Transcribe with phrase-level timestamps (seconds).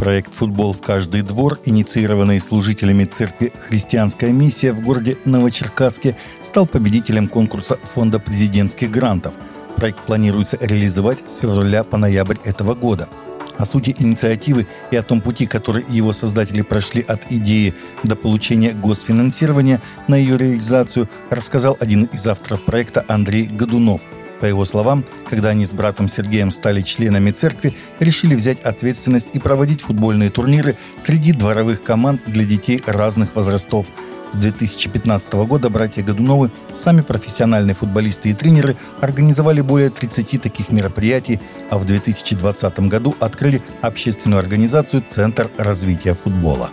[0.00, 7.28] Проект «Футбол в каждый двор», инициированный служителями церкви «Христианская миссия» в городе Новочеркасске, стал победителем
[7.28, 9.34] конкурса Фонда президентских грантов.
[9.76, 13.10] Проект планируется реализовать с февраля по ноябрь этого года.
[13.58, 18.72] О сути инициативы и о том пути, который его создатели прошли от идеи до получения
[18.72, 24.00] госфинансирования на ее реализацию, рассказал один из авторов проекта Андрей Годунов–
[24.40, 29.38] по его словам, когда они с братом Сергеем стали членами церкви, решили взять ответственность и
[29.38, 33.86] проводить футбольные турниры среди дворовых команд для детей разных возрастов.
[34.32, 41.40] С 2015 года братья Годуновы, сами профессиональные футболисты и тренеры, организовали более 30 таких мероприятий,
[41.68, 46.70] а в 2020 году открыли общественную организацию «Центр развития футбола».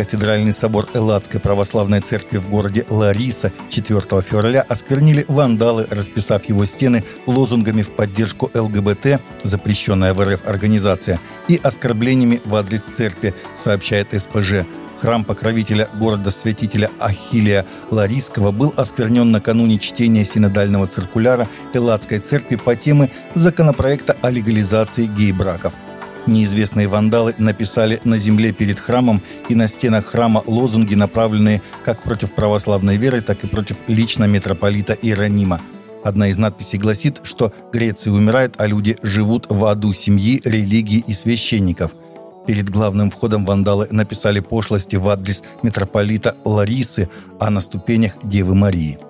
[0.00, 7.04] Кафедральный собор Элладской православной церкви в городе Лариса 4 февраля осквернили вандалы, расписав его стены
[7.26, 14.64] лозунгами в поддержку ЛГБТ, запрещенная в РФ организация, и оскорблениями в адрес церкви, сообщает СПЖ.
[15.02, 23.10] Храм покровителя города-святителя Ахилия Ларийского был осквернен накануне чтения синодального циркуляра Элладской церкви по теме
[23.34, 25.74] законопроекта о легализации гей-браков–
[26.26, 32.32] Неизвестные вандалы написали на земле перед храмом и на стенах храма лозунги, направленные как против
[32.32, 35.60] православной веры, так и против лично митрополита Иеронима.
[36.04, 41.12] Одна из надписей гласит, что Греция умирает, а люди живут в аду семьи, религии и
[41.12, 41.92] священников.
[42.46, 48.98] Перед главным входом вандалы написали пошлости в адрес митрополита Ларисы, а на ступенях Девы Марии–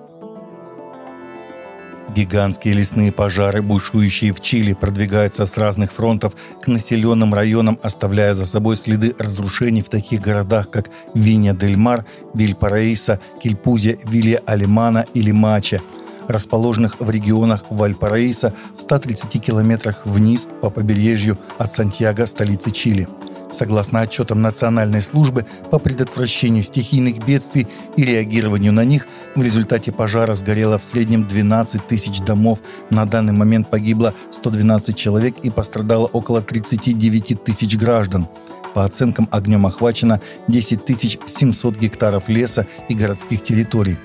[2.15, 8.45] Гигантские лесные пожары, бушующие в Чили, продвигаются с разных фронтов к населенным районам, оставляя за
[8.45, 15.81] собой следы разрушений в таких городах, как Винья-дель-Мар, Вильпараиса, Кильпузия, Вилья-Алимана или Мача,
[16.27, 23.07] расположенных в регионах Вальпараиса в 130 километрах вниз по побережью от Сантьяго, столицы Чили–
[23.51, 27.67] Согласно отчетам Национальной службы по предотвращению стихийных бедствий
[27.97, 32.59] и реагированию на них, в результате пожара сгорело в среднем 12 тысяч домов.
[32.89, 38.27] На данный момент погибло 112 человек и пострадало около 39 тысяч граждан.
[38.73, 43.97] По оценкам, огнем охвачено 10 700 гектаров леса и городских территорий.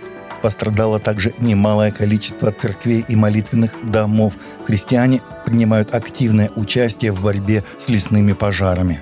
[0.43, 4.35] Пострадало также немалое количество церквей и молитвенных домов.
[4.67, 9.01] Христиане принимают активное участие в борьбе с лесными пожарами.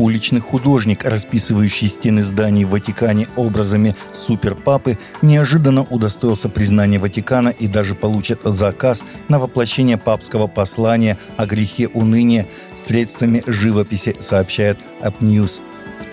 [0.00, 7.94] Уличный художник, расписывающий стены зданий в Ватикане образами суперпапы, неожиданно удостоился признания Ватикана и даже
[7.94, 12.46] получит заказ на воплощение папского послания о грехе уныния
[12.78, 15.60] средствами живописи, сообщает Апньюз.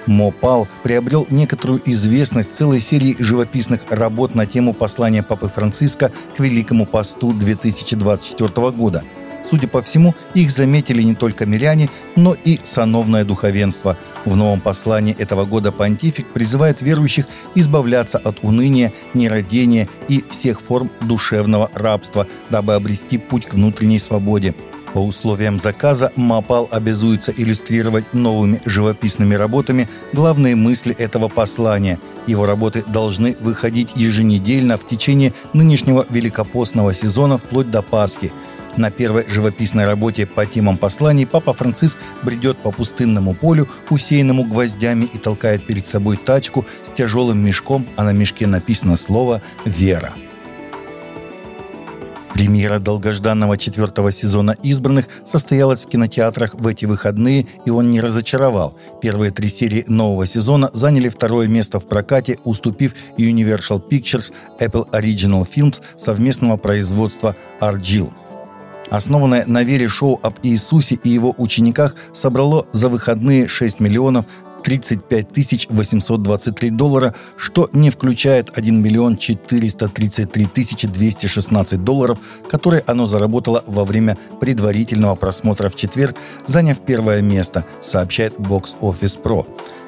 [0.06, 6.86] Мопал приобрел некоторую известность целой серии живописных работ на тему послания Папы Франциска к Великому
[6.86, 9.06] посту 2024 года–
[9.50, 13.98] Судя по всему, их заметили не только миряне, но и сановное духовенство.
[14.26, 17.26] В новом послании этого года понтифик призывает верующих
[17.56, 24.54] избавляться от уныния, нерадения и всех форм душевного рабства, дабы обрести путь к внутренней свободе.
[24.94, 32.00] По условиям заказа Мапал обязуется иллюстрировать новыми живописными работами главные мысли этого послания.
[32.26, 38.32] Его работы должны выходить еженедельно в течение нынешнего великопостного сезона вплоть до Пасхи.
[38.78, 45.06] На первой живописной работе по темам посланий Папа Франциск бредет по пустынному полю, усеянному гвоздями
[45.06, 50.14] и толкает перед собой тачку с тяжелым мешком, а на мешке написано слово «Вера».
[52.36, 58.78] Премьера долгожданного четвертого сезона «Избранных» состоялась в кинотеатрах в эти выходные, и он не разочаровал.
[59.02, 65.48] Первые три серии нового сезона заняли второе место в прокате, уступив Universal Pictures Apple Original
[65.52, 68.14] Films совместного производства «Арджил».
[68.90, 74.26] Основанное на вере шоу об Иисусе и его учениках собрало за выходные 6 миллионов
[74.64, 82.18] 35 тысяч 823 доллара, что не включает 1 миллион 433 тысячи 216 долларов,
[82.50, 89.22] которые оно заработало во время предварительного просмотра в четверг, заняв первое место, сообщает Box Office
[89.22, 89.46] Pro.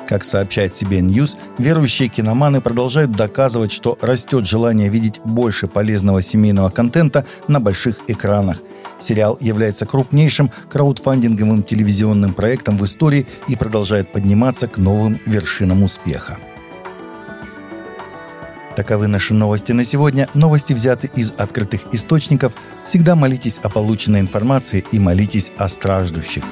[0.07, 6.69] Как сообщает CBN News, верующие киноманы продолжают доказывать, что растет желание видеть больше полезного семейного
[6.69, 8.61] контента на больших экранах.
[8.99, 16.37] Сериал является крупнейшим краудфандинговым телевизионным проектом в истории и продолжает подниматься к новым вершинам успеха.
[18.75, 20.29] Таковы наши новости на сегодня.
[20.33, 22.53] Новости взяты из открытых источников.
[22.85, 26.43] Всегда молитесь о полученной информации и молитесь о страждущих.